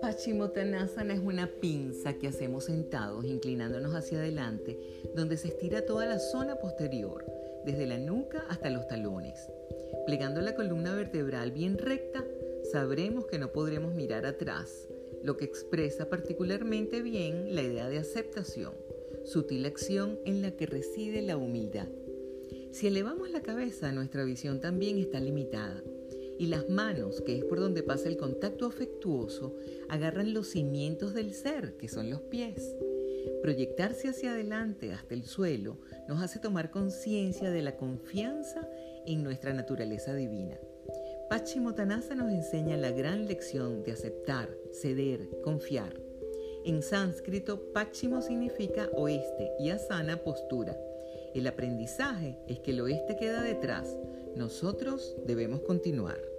[0.00, 4.78] Paschimottanasana es una pinza que hacemos sentados, inclinándonos hacia adelante,
[5.14, 7.24] donde se estira toda la zona posterior,
[7.64, 9.48] desde la nuca hasta los talones.
[10.06, 12.24] Plegando la columna vertebral bien recta,
[12.72, 14.88] sabremos que no podremos mirar atrás,
[15.22, 18.74] lo que expresa particularmente bien la idea de aceptación,
[19.24, 21.86] sutil acción en la que reside la humildad.
[22.72, 25.82] Si elevamos la cabeza, nuestra visión también está limitada
[26.40, 29.56] y las manos, que es por donde pasa el contacto afectuoso,
[29.90, 32.74] agarran los cimientos del ser, que son los pies.
[33.42, 35.76] Proyectarse hacia adelante hasta el suelo
[36.08, 38.66] nos hace tomar conciencia de la confianza
[39.04, 40.58] en nuestra naturaleza divina.
[41.28, 46.00] Paschimottanasa nos enseña la gran lección de aceptar, ceder, confiar.
[46.64, 50.74] En sánscrito, Pachimo significa oeste y asana postura.
[51.34, 53.96] El aprendizaje es que el oeste queda detrás,
[54.34, 56.29] nosotros debemos continuar.